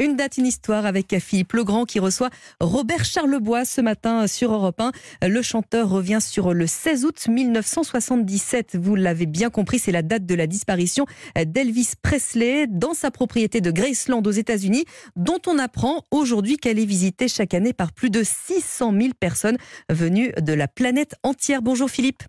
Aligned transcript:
Une 0.00 0.16
date, 0.16 0.38
une 0.38 0.46
histoire 0.46 0.86
avec 0.86 1.14
Philippe 1.18 1.52
Legrand 1.52 1.84
qui 1.84 1.98
reçoit 1.98 2.30
Robert 2.58 3.04
Charlebois 3.04 3.66
ce 3.66 3.82
matin 3.82 4.26
sur 4.26 4.50
Europe 4.50 4.80
1. 4.80 4.92
Le 5.28 5.42
chanteur 5.42 5.90
revient 5.90 6.20
sur 6.22 6.54
le 6.54 6.66
16 6.66 7.04
août 7.04 7.28
1977. 7.28 8.76
Vous 8.76 8.94
l'avez 8.96 9.26
bien 9.26 9.50
compris, 9.50 9.78
c'est 9.78 9.92
la 9.92 10.00
date 10.00 10.24
de 10.24 10.34
la 10.34 10.46
disparition 10.46 11.04
d'Elvis 11.36 11.92
Presley 12.00 12.66
dans 12.66 12.94
sa 12.94 13.10
propriété 13.10 13.60
de 13.60 13.70
Graceland 13.70 14.22
aux 14.24 14.30
États-Unis, 14.30 14.86
dont 15.16 15.40
on 15.46 15.58
apprend 15.58 16.06
aujourd'hui 16.10 16.56
qu'elle 16.56 16.78
est 16.78 16.86
visitée 16.86 17.28
chaque 17.28 17.52
année 17.52 17.74
par 17.74 17.92
plus 17.92 18.08
de 18.08 18.22
600 18.22 18.94
000 18.98 19.08
personnes 19.20 19.58
venues 19.90 20.32
de 20.40 20.54
la 20.54 20.66
planète 20.66 21.14
entière. 21.22 21.60
Bonjour 21.60 21.90
Philippe. 21.90 22.22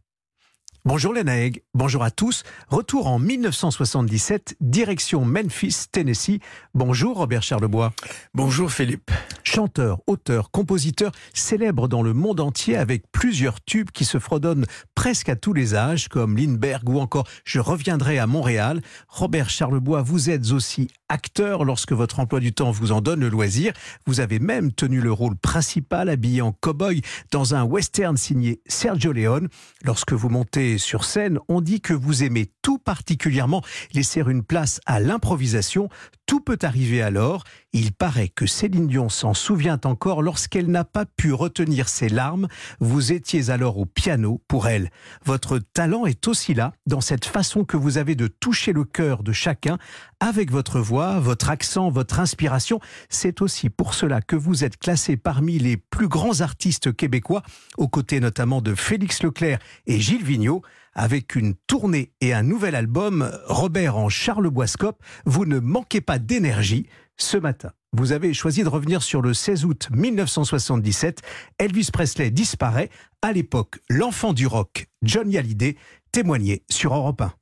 Bonjour 0.83 1.13
Léna 1.13 1.35
bonjour 1.73 2.03
à 2.03 2.11
tous. 2.11 2.43
Retour 2.69 3.07
en 3.07 3.17
1977, 3.17 4.55
direction 4.61 5.25
Memphis, 5.25 5.86
Tennessee. 5.91 6.39
Bonjour 6.73 7.17
Robert 7.17 7.43
Charlebois. 7.43 7.93
Bonjour 8.33 8.71
Philippe. 8.71 9.11
Chanteur, 9.43 9.99
auteur, 10.07 10.51
compositeur, 10.51 11.11
célèbre 11.33 11.87
dans 11.87 12.04
le 12.04 12.13
monde 12.13 12.39
entier 12.39 12.77
avec 12.77 13.04
plusieurs 13.11 13.63
tubes 13.63 13.91
qui 13.91 14.05
se 14.05 14.19
fredonnent 14.19 14.65
presque 14.96 15.29
à 15.29 15.36
tous 15.36 15.54
les 15.54 15.73
âges, 15.73 16.07
comme 16.07 16.37
Lindbergh 16.37 16.87
ou 16.89 16.99
encore 16.99 17.27
Je 17.46 17.60
reviendrai 17.60 18.19
à 18.19 18.27
Montréal. 18.27 18.82
Robert 19.07 19.49
Charlebois, 19.49 20.01
vous 20.01 20.29
êtes 20.29 20.51
aussi 20.51 20.89
acteur 21.10 21.65
lorsque 21.65 21.91
votre 21.91 22.19
emploi 22.19 22.39
du 22.39 22.54
temps 22.54 22.71
vous 22.71 22.91
en 22.91 23.01
donne 23.01 23.19
le 23.19 23.29
loisir. 23.29 23.74
Vous 24.05 24.19
avez 24.19 24.39
même 24.39 24.71
tenu 24.71 25.01
le 25.01 25.11
rôle 25.11 25.35
principal 25.35 26.10
habillé 26.10 26.41
en 26.41 26.51
cow-boy 26.51 27.01
dans 27.32 27.55
un 27.55 27.63
western 27.63 28.18
signé 28.18 28.61
Sergio 28.68 29.11
Leone. 29.11 29.49
Lorsque 29.83 30.13
vous 30.13 30.29
montez 30.29 30.77
sur 30.77 31.04
scène, 31.04 31.39
on 31.47 31.61
dit 31.61 31.82
que 31.82 31.93
vous 31.93 32.23
aimez 32.23 32.52
tout 32.61 32.78
particulièrement 32.78 33.64
laisser 33.94 34.22
une 34.22 34.44
place 34.44 34.80
à 34.86 35.00
l'improvisation. 35.00 35.89
Tout 36.25 36.42
peut 36.42 36.59
arriver 36.61 37.02
alors. 37.02 37.44
Il 37.73 37.92
paraît 37.94 38.28
que 38.28 38.45
Céline 38.45 38.88
Dion 38.88 39.09
s'en 39.09 39.33
souvient 39.33 39.80
encore 39.86 40.22
lorsqu'elle 40.22 40.69
n'a 40.69 40.83
pas 40.83 41.05
pu 41.05 41.33
retenir 41.33 41.89
ses 41.89 42.09
larmes. 42.09 42.47
Vous 42.80 43.11
étiez 43.11 43.50
alors 43.50 43.77
au 43.77 43.85
piano 43.85 44.41
pour 44.47 44.67
elle. 44.67 44.91
Votre 45.25 45.59
talent 45.59 46.05
est 46.05 46.27
aussi 46.27 46.53
là, 46.53 46.73
dans 46.85 47.02
cette 47.02 47.25
façon 47.25 47.63
que 47.63 47.78
vous 47.78 47.97
avez 47.97 48.16
de 48.16 48.28
toucher 48.28 48.73
le 48.73 48.83
cœur 48.83 49.23
de 49.23 49.31
chacun 49.31 49.78
avec 50.19 50.52
votre 50.52 50.80
voix, 50.80 51.19
votre 51.19 51.50
accent, 51.50 51.89
votre 51.89 52.19
inspiration. 52.19 52.80
C'est 53.09 53.41
aussi 53.41 53.69
pour 53.69 53.94
cela 53.94 54.22
que 54.22 54.35
vous 54.35 54.63
êtes 54.63 54.78
classé 54.78 55.17
parmi 55.17 55.59
les 55.59 55.78
plus 55.78 56.07
grands 56.07 56.41
artistes 56.41 56.95
québécois, 56.95 57.44
aux 57.78 57.88
côtés 57.88 58.19
notamment 58.19 58.61
de 58.61 58.75
Félix 58.75 59.23
Leclerc 59.23 59.59
et 59.88 60.00
Gilles 60.00 60.23
Vigneault. 60.23 60.61
Avec 60.94 61.36
une 61.36 61.56
tournée 61.67 62.11
et 62.20 62.34
un 62.34 62.44
nouvel 62.44 62.75
album, 62.75 63.31
Robert 63.45 63.97
en 63.97 64.09
Charleboiscope, 64.09 65.02
vous 65.25 65.45
ne 65.45 65.59
manquez 65.59 66.02
pas 66.02 66.20
d'énergie. 66.20 66.88
Ce 67.17 67.38
matin, 67.38 67.72
vous 67.94 68.11
avez 68.11 68.34
choisi 68.34 68.64
de 68.64 68.70
revenir 68.70 69.02
sur 69.02 69.22
le 69.22 69.34
16 69.34 69.66
août 69.66 69.89
1977. 69.94 71.22
Elvis 71.59 71.89
Presley 71.94 72.30
disparaît. 72.31 72.89
À 73.22 73.31
l'époque, 73.31 73.80
l'enfant 73.89 74.34
du 74.34 74.47
rock, 74.47 74.88
Johnny 75.02 75.38
Hallyday, 75.38 75.78
témoignait 76.12 76.64
sur 76.69 76.94
Europe 76.94 77.22
1. 77.22 77.34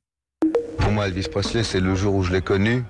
Pour 0.78 0.92
moi, 0.92 1.08
Elvis 1.08 1.28
Presley, 1.30 1.64
c'est 1.64 1.80
le 1.80 1.94
jour 1.94 2.14
où 2.14 2.22
je 2.22 2.32
l'ai 2.32 2.42
connu. 2.42 2.84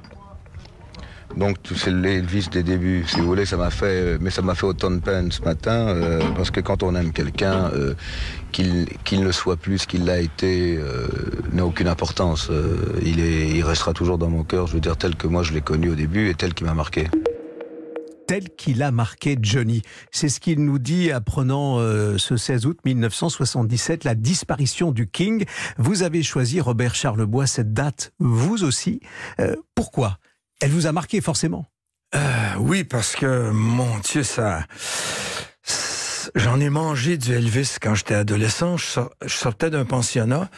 Donc 1.37 1.59
c'est 1.75 1.93
l'Elvis 1.93 2.49
des 2.51 2.63
débuts, 2.63 3.05
si 3.07 3.21
vous 3.21 3.27
voulez, 3.27 3.47
ça 3.47 3.57
m'a 3.57 3.71
fait, 3.71 3.87
euh, 3.87 4.19
mais 4.21 4.31
ça 4.31 4.43
m'a 4.43 4.55
fait 4.55 4.67
autant 4.67 4.91
de 4.91 4.99
peine 4.99 5.31
ce 5.31 5.43
matin, 5.43 5.89
euh, 5.89 6.21
parce 6.35 6.51
que 6.51 6.61
quand 6.61 6.83
on 6.83 6.95
aime 6.95 7.13
quelqu'un, 7.13 7.71
euh, 7.73 7.95
qu'il 8.53 8.87
ne 9.13 9.33
soit 9.33 9.57
plus 9.57 9.79
ce 9.79 9.87
qu'il 9.87 10.11
a 10.11 10.19
été, 10.19 10.79
n'a 11.53 11.65
aucune 11.65 11.87
importance. 11.87 12.51
il, 13.03 13.21
est, 13.21 13.49
il 13.51 13.63
restera 13.63 13.93
toujours 13.93 14.19
dans 14.19 14.29
mon 14.29 14.43
cœur, 14.43 14.67
je 14.67 14.75
veux 14.75 14.81
dire, 14.81 14.97
tel 14.97 15.15
que 15.15 15.29
moi 15.29 15.43
je 15.43 15.53
l'ai 15.53 15.61
connu 15.61 15.91
au 15.91 15.95
début 15.95 16.29
et 16.29 16.35
tel 16.35 16.53
qu'il 16.53 16.67
m'a 16.67 16.75
marqué 16.75 17.09
tel 18.27 18.49
qu'il 18.51 18.85
a 18.85 18.93
marqué 18.93 19.37
Johnny. 19.43 19.83
C'est 20.13 20.29
ce 20.29 20.39
qu'il 20.39 20.65
nous 20.65 20.79
dit 20.79 21.11
apprenant 21.11 21.79
ce 22.17 22.37
16 22.37 22.65
août 22.67 22.79
1977 22.85 24.05
la 24.05 24.15
disparition 24.15 24.93
du 24.93 25.09
King. 25.09 25.45
Vous 25.79 26.05
avez 26.05 26.23
choisi, 26.23 26.61
Robert 26.61 26.95
Charlebois, 26.95 27.49
cette 27.49 27.73
date, 27.73 28.13
vous 28.21 28.63
aussi. 28.63 29.01
pourquoi? 29.75 30.19
Elle 30.61 30.71
vous 30.71 30.87
a 30.87 30.93
marqué 30.93 31.21
forcément? 31.21 31.67
Euh, 32.15 32.55
Oui, 32.59 32.85
parce 32.85 33.17
que, 33.17 33.51
mon 33.51 33.99
Dieu, 33.99 34.23
ça... 34.23 34.67
J'en 36.35 36.61
ai 36.61 36.71
mangé 36.71 37.17
du 37.17 37.33
Elvis 37.33 37.77
quand 37.81 37.95
j'étais 37.95 38.15
adolescent. 38.15 38.77
Je, 38.77 39.01
sortais 39.27 39.71
d'un 39.71 39.85
pensionnat 39.85 40.51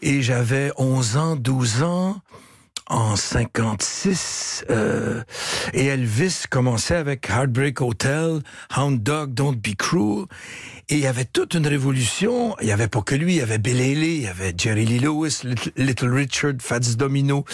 et 0.00 0.22
j'avais 0.22 0.72
11 0.76 1.16
ans, 1.16 1.36
12 1.36 1.82
ans 1.82 2.16
en 2.90 3.16
56 3.16 4.64
euh, 4.70 5.22
et 5.74 5.86
Elvis 5.86 6.44
commençait 6.48 6.94
avec 6.94 7.28
Heartbreak 7.28 7.82
Hotel, 7.82 8.40
Hound 8.74 9.02
Dog, 9.02 9.34
Don't 9.34 9.56
Be 9.56 9.76
Cruel 9.76 10.24
et 10.88 10.94
il 10.94 11.00
y 11.00 11.06
avait 11.06 11.26
toute 11.26 11.52
une 11.52 11.66
révolution. 11.66 12.56
Il 12.62 12.68
y 12.68 12.72
avait 12.72 12.88
pas 12.88 13.02
que 13.02 13.14
lui, 13.14 13.34
il 13.34 13.38
y 13.38 13.42
avait 13.42 13.58
Bill 13.58 13.80
Haley, 13.80 14.16
il 14.16 14.22
y 14.22 14.26
avait 14.26 14.54
Jerry 14.56 14.86
Lee 14.86 15.00
Lewis, 15.00 15.42
Little 15.76 16.14
Richard, 16.14 16.54
Fats 16.60 16.80
Domino 16.96 17.44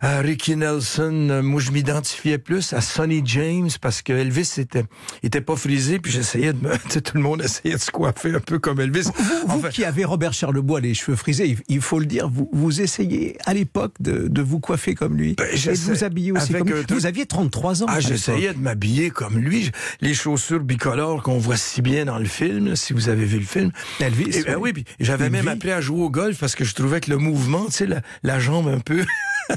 à 0.00 0.20
Ricky 0.20 0.56
Nelson, 0.56 1.28
euh, 1.30 1.42
moi 1.42 1.60
je 1.60 1.70
m'identifiais 1.72 2.38
plus 2.38 2.72
à 2.72 2.80
Sonny 2.80 3.20
James 3.26 3.68
parce 3.82 4.00
que 4.00 4.14
Elvis 4.14 4.54
était, 4.56 4.84
était 5.22 5.42
pas 5.42 5.56
frisé, 5.56 5.98
puis 5.98 6.10
j'essayais 6.10 6.54
de 6.54 6.58
me, 6.58 6.76
tout 7.00 7.16
le 7.16 7.20
monde 7.20 7.42
essayait 7.42 7.74
de 7.74 7.80
se 7.80 7.90
coiffer 7.90 8.34
un 8.34 8.40
peu 8.40 8.58
comme 8.58 8.80
Elvis. 8.80 9.08
Vous, 9.46 9.62
qui 9.68 9.84
avez 9.84 10.06
Robert 10.06 10.32
Charlebois 10.32 10.80
les 10.80 10.94
cheveux 10.94 11.16
frisés, 11.16 11.58
il 11.68 11.80
faut 11.82 11.98
le 11.98 12.06
dire, 12.06 12.30
vous, 12.30 12.48
vous 12.50 12.80
essayez 12.80 13.36
à 13.44 13.52
l'époque 13.52 13.92
de, 14.00 14.28
de, 14.28 14.42
vous 14.42 14.58
coiffer 14.58 14.94
comme 14.94 15.16
lui 15.16 15.34
ben, 15.34 15.46
et 15.52 15.56
de 15.56 15.78
vous 15.78 16.02
habiller 16.02 16.32
aussi 16.32 16.52
comme 16.52 16.68
lui. 16.68 16.78
Euh, 16.78 16.84
vous 16.88 17.04
aviez 17.04 17.26
33 17.26 17.82
ans. 17.82 17.86
Ah, 17.88 18.00
j'essayais 18.00 18.54
de 18.54 18.58
m'habiller 18.58 19.10
comme 19.10 19.38
lui. 19.38 19.70
Les 20.00 20.14
chaussures 20.14 20.60
bicolores 20.60 21.22
qu'on 21.22 21.38
voit 21.38 21.58
si 21.58 21.82
bien 21.82 22.06
dans 22.06 22.18
le 22.18 22.24
film, 22.24 22.74
si 22.74 22.94
vous 22.94 23.10
avez 23.10 23.26
vu 23.26 23.38
le 23.38 23.44
film. 23.44 23.70
Elvis. 24.00 24.38
Et, 24.38 24.44
ben 24.44 24.56
oui, 24.56 24.72
j'avais 24.98 25.28
même 25.28 25.48
appelé 25.48 25.72
à 25.72 25.82
jouer 25.82 26.00
au 26.00 26.10
golf 26.10 26.38
parce 26.38 26.54
que 26.54 26.64
je 26.64 26.74
trouvais 26.74 27.00
que 27.00 27.10
le 27.10 27.18
mouvement, 27.18 27.66
tu 27.66 27.72
sais, 27.72 27.86
la, 27.86 28.00
la 28.22 28.40
jambe 28.40 28.68
un 28.68 28.80
peu 28.80 29.04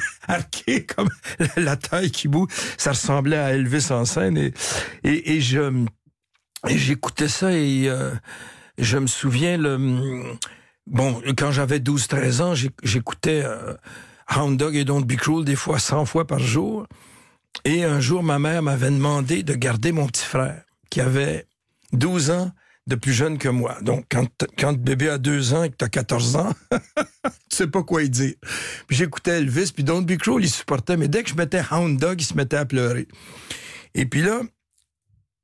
arqué 0.28 0.86
comme 0.86 1.10
la 1.58 1.76
taille 1.76 2.12
qui 2.12 2.28
bouge. 2.28 2.50
Ça 2.78 2.92
ressemblait 2.92 3.38
à 3.38 3.54
Elvis 3.54 3.88
en 3.92 4.06
scène 4.06 4.38
et, 4.38 4.54
et, 5.04 5.42
j'écoutais 6.68 7.28
ça 7.28 7.52
et 7.52 7.90
euh, 7.90 8.12
je 8.78 8.98
me 8.98 9.08
souviens 9.08 9.58
le 9.58 10.38
bon 10.88 11.22
quand 11.38 11.52
j'avais 11.52 11.80
12-13 11.80 12.42
ans, 12.42 12.54
j'écoutais 12.84 13.42
euh, 13.44 13.74
Hound 14.36 14.58
Dog 14.58 14.76
et 14.76 14.86
Don't 14.86 15.04
Be 15.04 15.16
Cruel 15.16 15.46
des 15.46 15.56
fois 15.56 15.80
100 15.80 16.06
fois 16.06 16.26
par 16.26 16.40
jour. 16.40 16.88
Et 17.66 17.84
un 17.84 18.00
jour, 18.00 18.24
ma 18.24 18.40
mère 18.40 18.64
m'avait 18.64 18.90
demandé 18.90 19.44
de 19.44 19.54
garder 19.54 19.92
mon 19.92 20.08
petit 20.08 20.26
frère 20.26 20.64
qui 20.90 21.02
avait 21.02 21.46
12 21.94 22.32
ans 22.32 22.52
de 22.88 22.96
plus 22.96 23.14
jeune 23.14 23.38
que 23.38 23.50
moi. 23.50 23.78
Donc, 23.82 24.06
quand, 24.12 24.28
quand 24.58 24.78
bébé 24.78 25.10
a 25.10 25.18
deux 25.18 25.54
ans 25.54 25.64
et 25.64 25.70
que 25.70 25.76
t'as 25.76 25.90
14 25.90 26.36
ans, 26.36 26.54
tu 26.72 27.32
sais 27.50 27.68
pas 27.68 27.84
quoi 27.84 28.04
il 28.04 28.10
dire. 28.10 28.34
Puis 28.88 28.98
j'écoutais 28.98 29.40
Elvis, 29.40 29.72
puis 29.74 29.84
Don't 29.84 30.06
Be 30.06 30.18
Cruel, 30.18 30.44
il 30.44 30.50
supportait, 30.50 30.98
mais 30.98 31.08
dès 31.08 31.24
que 31.24 31.30
je 31.30 31.36
mettais 31.36 31.62
Hound 31.72 32.00
Dog, 32.00 32.22
il 32.22 32.26
se 32.26 32.36
mettait 32.36 32.58
à 32.58 32.66
pleurer. 32.66 33.08
Et 33.96 34.06
puis 34.06 34.22
là, 34.22 34.42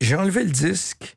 j'ai 0.02 0.16
enlevé 0.16 0.44
le 0.44 0.50
disque, 0.50 1.16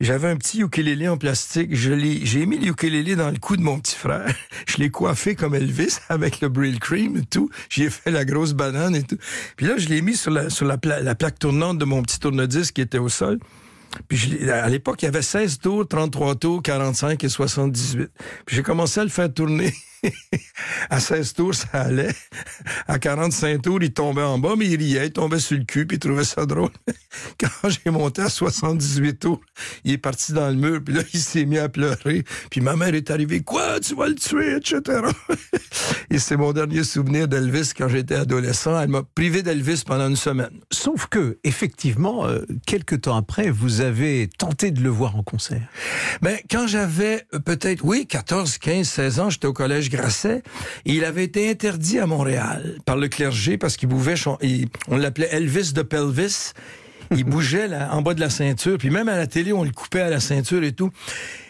j'avais 0.00 0.28
un 0.28 0.36
petit 0.36 0.60
ukulélé 0.60 1.08
en 1.08 1.18
plastique, 1.18 1.74
j'ai 1.74 2.46
mis 2.46 2.58
le 2.58 2.68
ukulélé 2.68 3.16
dans 3.16 3.30
le 3.30 3.36
cou 3.36 3.58
de 3.58 3.62
mon 3.62 3.78
petit 3.80 3.96
frère, 3.96 4.34
je 4.66 4.78
l'ai 4.78 4.90
coiffé 4.90 5.34
comme 5.34 5.54
Elvis 5.54 5.98
avec 6.08 6.40
le 6.40 6.48
Brill 6.48 6.80
Cream 6.80 7.18
et 7.18 7.26
tout, 7.26 7.50
j'ai 7.68 7.90
fait 7.90 8.10
la 8.10 8.24
grosse 8.24 8.54
banane 8.54 8.96
et 8.96 9.02
tout. 9.02 9.18
Puis 9.56 9.66
là, 9.66 9.76
je 9.76 9.88
l'ai 9.88 10.00
mis 10.00 10.16
sur 10.16 10.30
la, 10.30 10.48
sur 10.48 10.64
la 10.64 10.78
plaque 10.78 11.38
tournante 11.38 11.76
de 11.76 11.84
mon 11.84 12.02
petit 12.02 12.18
tourne-disque 12.18 12.76
qui 12.76 12.80
était 12.80 12.98
au 12.98 13.10
sol. 13.10 13.38
Puis 14.08 14.48
à 14.50 14.68
l'époque, 14.68 15.02
il 15.02 15.06
y 15.06 15.08
avait 15.08 15.22
16 15.22 15.58
tours, 15.58 15.86
33 15.86 16.34
tours, 16.36 16.62
45 16.62 17.22
et 17.24 17.28
78. 17.28 18.10
Puis 18.46 18.56
j'ai 18.56 18.62
commencé 18.62 19.00
à 19.00 19.04
le 19.04 19.10
faire 19.10 19.32
tourner. 19.32 19.72
à 20.90 21.00
16 21.00 21.34
tours, 21.34 21.54
ça 21.54 21.68
allait. 21.72 22.14
À 22.86 22.98
45 22.98 23.62
tours, 23.62 23.82
il 23.82 23.92
tombait 23.92 24.22
en 24.22 24.38
bas, 24.38 24.54
mais 24.56 24.66
il 24.66 24.76
riait, 24.76 25.06
il 25.06 25.12
tombait 25.12 25.40
sur 25.40 25.58
le 25.58 25.64
cul, 25.64 25.86
puis 25.86 25.96
il 25.96 26.00
trouvait 26.00 26.24
ça 26.24 26.46
drôle. 26.46 26.70
Quand 27.40 27.68
j'ai 27.68 27.90
monté 27.90 28.22
à 28.22 28.28
78 28.28 29.18
tours, 29.18 29.40
il 29.84 29.92
est 29.92 29.98
parti 29.98 30.32
dans 30.32 30.48
le 30.48 30.56
mur, 30.56 30.80
puis 30.84 30.94
là, 30.94 31.02
il 31.12 31.20
s'est 31.20 31.44
mis 31.44 31.58
à 31.58 31.68
pleurer. 31.68 32.24
Puis 32.50 32.60
ma 32.60 32.76
mère 32.76 32.94
est 32.94 33.10
arrivée, 33.10 33.40
quoi, 33.40 33.80
tu 33.80 33.94
vas 33.94 34.08
le 34.08 34.14
tuer, 34.14 34.56
etc. 34.56 35.02
Et 36.10 36.18
c'est 36.18 36.36
mon 36.36 36.52
dernier 36.52 36.84
souvenir 36.84 37.28
d'Elvis 37.28 37.72
quand 37.76 37.88
j'étais 37.88 38.16
adolescent. 38.16 38.78
Elle 38.80 38.88
m'a 38.88 39.02
privé 39.02 39.42
d'Elvis 39.42 39.82
pendant 39.86 40.08
une 40.08 40.16
semaine. 40.16 40.60
Sauf 40.72 41.06
que, 41.06 41.38
effectivement, 41.44 42.26
euh, 42.26 42.40
quelques 42.66 43.02
temps 43.02 43.16
après, 43.16 43.50
vous 43.50 43.80
avez 43.80 44.28
tenté 44.38 44.70
de 44.70 44.80
le 44.80 44.88
voir 44.88 45.16
en 45.16 45.22
concert. 45.22 45.62
Ben, 46.22 46.36
quand 46.50 46.66
j'avais 46.66 47.26
euh, 47.34 47.38
peut-être, 47.38 47.84
oui, 47.84 48.06
14, 48.06 48.58
15, 48.58 48.88
16 48.88 49.20
ans, 49.20 49.30
j'étais 49.30 49.46
au 49.46 49.52
collège 49.52 49.89
Grasset. 49.90 50.42
il 50.84 51.04
avait 51.04 51.24
été 51.24 51.50
interdit 51.50 51.98
à 51.98 52.06
Montréal 52.06 52.76
par 52.84 52.96
le 52.96 53.08
clergé 53.08 53.58
parce 53.58 53.76
qu'il 53.76 53.88
bougeait, 53.88 54.14
on 54.88 54.96
l'appelait 54.96 55.28
Elvis 55.30 55.72
de 55.72 55.82
Pelvis. 55.82 56.52
Il 57.12 57.24
bougeait 57.24 57.68
en 57.90 58.02
bas 58.02 58.14
de 58.14 58.20
la 58.20 58.30
ceinture, 58.30 58.78
puis 58.78 58.90
même 58.90 59.08
à 59.08 59.16
la 59.16 59.26
télé, 59.26 59.52
on 59.52 59.64
le 59.64 59.72
coupait 59.72 60.00
à 60.00 60.10
la 60.10 60.20
ceinture 60.20 60.62
et 60.62 60.72
tout. 60.72 60.90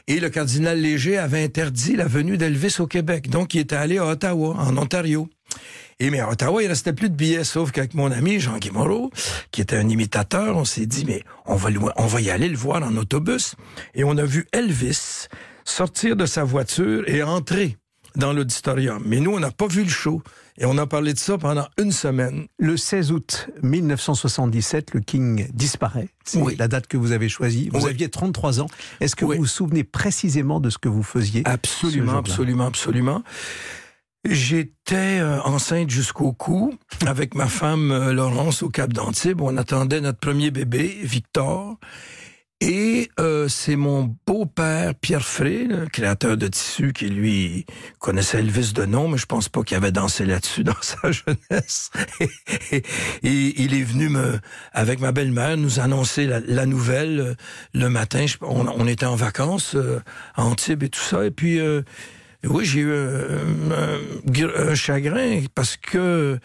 Et 0.06 0.18
le 0.18 0.30
cardinal 0.30 0.80
Léger 0.80 1.18
avait 1.18 1.44
interdit 1.44 1.96
la 1.96 2.06
venue 2.06 2.38
d'Elvis 2.38 2.76
au 2.80 2.86
Québec. 2.86 3.28
Donc, 3.28 3.54
il 3.54 3.60
était 3.60 3.76
allé 3.76 3.98
à 3.98 4.06
Ottawa, 4.06 4.56
en 4.58 4.76
Ontario. 4.78 5.28
Et 6.00 6.08
mais 6.08 6.20
à 6.20 6.30
Ottawa, 6.30 6.62
il 6.62 6.66
restait 6.66 6.94
plus 6.94 7.10
de 7.10 7.14
billets, 7.14 7.44
sauf 7.44 7.72
qu'avec 7.72 7.92
mon 7.92 8.10
ami 8.10 8.40
Jean-Guy 8.40 8.70
Moreau, 8.70 9.10
qui 9.50 9.60
était 9.60 9.76
un 9.76 9.88
imitateur, 9.88 10.56
on 10.56 10.64
s'est 10.64 10.86
dit, 10.86 11.04
mais 11.04 11.22
on 11.44 11.56
va, 11.56 11.68
on 11.96 12.06
va 12.06 12.20
y 12.22 12.30
aller 12.30 12.48
le 12.48 12.56
voir 12.56 12.82
en 12.82 12.96
autobus. 12.96 13.54
Et 13.94 14.02
on 14.02 14.16
a 14.16 14.24
vu 14.24 14.46
Elvis 14.52 15.28
sortir 15.64 16.16
de 16.16 16.24
sa 16.26 16.42
voiture 16.42 17.04
et 17.06 17.22
entrer 17.22 17.76
dans 18.16 18.32
l'auditorium. 18.32 19.02
Mais 19.06 19.20
nous, 19.20 19.32
on 19.32 19.40
n'a 19.40 19.50
pas 19.50 19.66
vu 19.66 19.82
le 19.84 19.90
show. 19.90 20.22
Et 20.58 20.66
on 20.66 20.76
a 20.76 20.86
parlé 20.86 21.14
de 21.14 21.18
ça 21.18 21.38
pendant 21.38 21.66
une 21.78 21.90
semaine. 21.90 22.46
Le 22.58 22.76
16 22.76 23.12
août 23.12 23.48
1977, 23.62 24.92
le 24.92 25.00
King 25.00 25.48
disparaît. 25.54 26.08
C'est 26.24 26.58
la 26.58 26.68
date 26.68 26.86
que 26.86 26.98
vous 26.98 27.12
avez 27.12 27.30
choisie. 27.30 27.70
Vous 27.72 27.86
aviez 27.86 28.10
33 28.10 28.60
ans. 28.60 28.66
Est-ce 29.00 29.16
que 29.16 29.24
vous 29.24 29.32
vous 29.34 29.46
souvenez 29.46 29.84
précisément 29.84 30.60
de 30.60 30.68
ce 30.68 30.76
que 30.76 30.90
vous 30.90 31.02
faisiez 31.02 31.42
Absolument, 31.46 32.18
absolument, 32.18 32.66
absolument. 32.66 33.22
J'étais 34.28 35.18
euh, 35.20 35.40
enceinte 35.44 35.88
jusqu'au 35.88 36.32
cou 36.32 36.74
avec 37.06 37.34
ma 37.34 37.46
femme 37.46 37.90
euh, 37.90 38.12
Laurence 38.12 38.62
au 38.62 38.68
Cap 38.68 38.92
d'Antibes. 38.92 39.40
On 39.40 39.56
attendait 39.56 40.02
notre 40.02 40.18
premier 40.18 40.50
bébé, 40.50 40.94
Victor. 41.02 41.78
Et 42.62 43.10
euh, 43.18 43.48
c'est 43.48 43.76
mon 43.76 44.14
beau-père 44.26 44.94
Pierre 44.94 45.24
Frey, 45.24 45.64
le 45.64 45.86
créateur 45.86 46.36
de 46.36 46.46
tissus, 46.46 46.92
qui 46.92 47.08
lui 47.08 47.64
connaissait 47.98 48.40
Elvis 48.40 48.74
de 48.74 48.84
nom, 48.84 49.08
mais 49.08 49.16
je 49.16 49.24
pense 49.24 49.48
pas 49.48 49.62
qu'il 49.62 49.78
avait 49.78 49.92
dansé 49.92 50.26
là-dessus 50.26 50.62
dans 50.64 50.80
sa 50.82 51.10
jeunesse. 51.10 51.90
et, 52.70 53.62
il 53.62 53.74
est 53.74 53.82
venu 53.82 54.10
me, 54.10 54.38
avec 54.74 55.00
ma 55.00 55.10
belle-mère, 55.10 55.56
nous 55.56 55.80
annoncer 55.80 56.26
la, 56.26 56.66
nouvelle 56.66 57.20
euh, 57.20 57.34
le 57.72 57.88
matin. 57.88 58.26
on, 58.42 58.86
était 58.86 59.06
en 59.06 59.16
vacances 59.16 59.74
euh, 59.74 60.00
à 60.34 60.44
Antibes 60.44 60.82
et 60.82 60.90
tout 60.90 61.00
ça, 61.00 61.24
et 61.24 61.30
puis 61.30 61.60
oui, 62.44 62.64
j'ai 62.66 62.80
eu 62.80 62.92
un, 62.92 64.74
chagrin 64.74 65.44
parce 65.54 65.78
que 65.78 66.38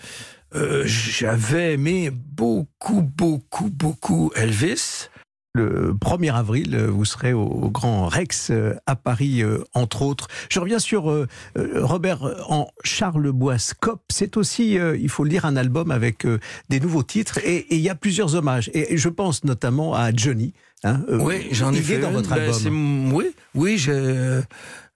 j'avais 0.86 1.74
aimé 1.74 2.10
beaucoup, 2.10 3.02
beaucoup, 3.02 3.70
beaucoup 3.70 4.32
Elvis 4.36 5.10
le 5.56 5.94
1er 5.94 6.34
avril, 6.34 6.76
euh, 6.76 6.88
vous 6.88 7.06
serez 7.06 7.32
au 7.32 7.70
Grand 7.70 8.08
Rex 8.08 8.50
euh, 8.52 8.76
à 8.86 8.98
Paris, 8.98 9.42
euh, 9.42 9.64
entre 9.74 10.02
autres. 10.02 10.28
Je 10.50 10.60
reviens 10.60 10.80
sur 10.80 11.26
Robert 11.56 12.24
en 12.50 12.68
Charles 12.84 13.32
Scope. 13.58 14.04
C'est 14.10 14.38
aussi, 14.38 14.74
il 14.74 15.10
faut 15.10 15.24
le 15.24 15.30
dire, 15.30 15.46
un 15.46 15.56
album 15.56 15.92
avec 15.92 16.28
des 16.70 16.80
nouveaux 16.80 17.04
titres 17.04 17.40
et, 17.40 17.66
il 17.74 17.80
y 17.80 17.90
a 17.90 17.96
plusieurs 17.96 18.36
hommages. 18.36 18.70
Et 18.74 18.98
je 18.98 19.10
pense 19.10 19.44
notamment 19.44 19.94
à 19.94 20.12
Johnny. 20.14 20.54
Hein, 20.84 21.02
oui, 21.08 21.48
j'en 21.52 21.74
ai 21.74 21.82
fait 21.82 22.00
dans 22.00 22.12
votre 22.12 22.36
ben, 22.36 22.52
album. 22.54 23.14
oui, 23.14 23.32
oui, 23.56 23.78
j'ai 23.78 24.42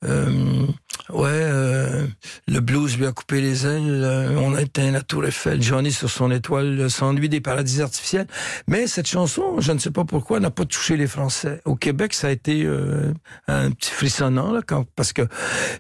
euh, 0.05 0.65
ouais, 1.09 1.29
euh, 1.31 2.05
le 2.47 2.59
blues 2.59 2.97
lui 2.97 3.05
a 3.05 3.11
coupé 3.11 3.41
les 3.41 3.65
ailes. 3.65 4.01
Euh, 4.03 4.35
on 4.37 4.53
a 4.53 4.61
éteint 4.61 4.91
la 4.91 5.01
tour 5.01 5.25
Eiffel. 5.25 5.61
Johnny 5.61 5.91
sur 5.91 6.09
son 6.09 6.31
étoile 6.31 6.89
s'ennuie 6.89 7.29
des 7.29 7.41
paradis 7.41 7.81
artificiels. 7.81 8.27
Mais 8.67 8.87
cette 8.87 9.07
chanson, 9.07 9.59
je 9.59 9.71
ne 9.71 9.79
sais 9.79 9.91
pas 9.91 10.05
pourquoi, 10.05 10.39
n'a 10.39 10.51
pas 10.51 10.65
touché 10.65 10.97
les 10.97 11.07
Français. 11.07 11.61
Au 11.65 11.75
Québec, 11.75 12.13
ça 12.13 12.27
a 12.27 12.31
été 12.31 12.63
euh, 12.63 13.13
un 13.47 13.71
petit 13.71 13.91
frissonnant 13.91 14.51
là, 14.51 14.61
quand, 14.65 14.85
parce 14.95 15.13
que 15.13 15.23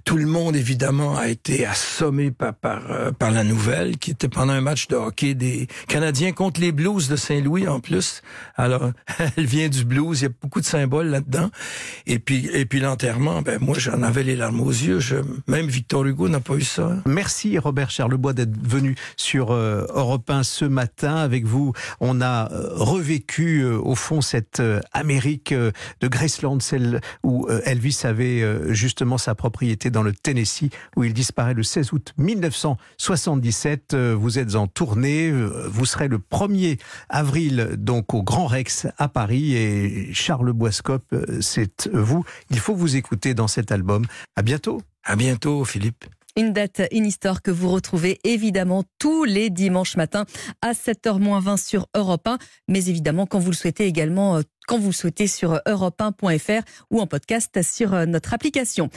tout 0.05 0.17
le 0.17 0.25
monde 0.25 0.55
évidemment 0.55 1.17
a 1.17 1.27
été 1.27 1.65
assommé 1.65 2.31
par 2.31 2.53
par, 2.53 2.81
par 3.17 3.31
la 3.31 3.43
nouvelle, 3.43 3.97
qui 3.97 4.11
était 4.11 4.27
pendant 4.29 4.53
un 4.53 4.61
match 4.61 4.87
de 4.87 4.95
hockey 4.95 5.33
des 5.33 5.67
Canadiens 5.87 6.31
contre 6.31 6.61
les 6.61 6.71
Blues 6.71 7.07
de 7.07 7.15
Saint-Louis 7.15 7.67
en 7.67 7.79
plus. 7.79 8.21
Alors, 8.55 8.91
elle 9.37 9.45
vient 9.45 9.69
du 9.69 9.85
blues. 9.85 10.21
Il 10.21 10.23
y 10.23 10.27
a 10.27 10.31
beaucoup 10.41 10.61
de 10.61 10.65
symboles 10.65 11.07
là-dedans. 11.07 11.49
Et 12.07 12.19
puis 12.19 12.49
et 12.53 12.65
puis 12.65 12.79
l'enterrement, 12.79 13.41
ben 13.41 13.59
moi 13.61 13.77
j'en 13.77 14.01
avait 14.03 14.23
les 14.23 14.35
larmes 14.35 14.61
aux 14.61 14.69
yeux. 14.69 14.99
Même 15.47 15.67
Victor 15.67 16.05
Hugo 16.05 16.29
n'a 16.29 16.39
pas 16.39 16.55
eu 16.55 16.61
ça. 16.61 16.97
Merci 17.05 17.57
Robert 17.57 17.89
Charlebois 17.89 18.33
d'être 18.33 18.55
venu 18.61 18.95
sur 19.17 19.51
euh, 19.51 19.85
Europe 19.93 20.29
1 20.29 20.43
ce 20.43 20.65
matin. 20.65 21.15
Avec 21.15 21.45
vous, 21.45 21.73
on 21.99 22.21
a 22.21 22.51
euh, 22.51 22.69
revécu 22.73 23.61
euh, 23.61 23.77
au 23.77 23.95
fond 23.95 24.21
cette 24.21 24.61
Amérique 24.93 25.53
de 25.53 26.07
Graceland, 26.07 26.59
celle 26.59 27.01
où 27.23 27.47
Elvis 27.65 28.01
avait 28.03 28.73
justement 28.73 29.17
sa 29.17 29.35
propriété 29.35 29.89
dans 29.89 30.03
le 30.03 30.13
Tennessee, 30.13 30.69
où 30.95 31.03
il 31.03 31.13
disparaît 31.13 31.53
le 31.53 31.63
16 31.63 31.93
août 31.93 32.13
1977. 32.17 33.95
Vous 33.95 34.39
êtes 34.39 34.55
en 34.55 34.67
tournée. 34.67 35.31
Vous 35.31 35.85
serez 35.85 36.07
le 36.07 36.17
1er 36.17 36.79
avril 37.09 37.71
donc 37.77 38.13
au 38.13 38.23
Grand 38.23 38.47
Rex 38.47 38.87
à 38.97 39.07
Paris 39.07 39.55
et 39.55 40.13
Charles 40.13 40.53
Boiscope, 40.53 41.15
c'est 41.41 41.89
vous. 41.93 42.23
Il 42.49 42.59
faut 42.59 42.75
vous 42.75 42.95
écouter 42.95 43.33
dans 43.33 43.47
cet 43.47 43.71
album. 43.71 44.05
À 44.35 44.41
bientôt. 44.41 44.81
À 45.09 45.15
bientôt, 45.15 45.65
Philippe. 45.65 46.05
Une 46.37 46.53
date, 46.53 46.83
une 46.91 47.07
histoire 47.07 47.41
que 47.41 47.49
vous 47.49 47.69
retrouvez 47.69 48.19
évidemment 48.23 48.83
tous 48.99 49.23
les 49.23 49.49
dimanches 49.49 49.97
matins 49.97 50.25
à 50.61 50.73
7h20 50.73 51.57
sur 51.57 51.87
Europe 51.95 52.27
1, 52.27 52.37
mais 52.67 52.85
évidemment 52.85 53.25
quand 53.25 53.39
vous 53.39 53.49
le 53.49 53.55
souhaitez 53.55 53.87
également, 53.87 54.37
euh, 54.37 54.41
quand 54.67 54.77
vous 54.77 54.89
le 54.89 54.93
souhaitez 54.93 55.25
sur 55.25 55.59
europe1.fr 55.65 56.61
ou 56.91 57.01
en 57.01 57.07
podcast 57.07 57.59
sur 57.63 57.95
euh, 57.95 58.05
notre 58.05 58.35
application. 58.35 58.91